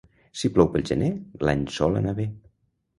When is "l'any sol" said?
1.47-2.03